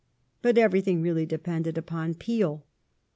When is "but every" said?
0.41-0.81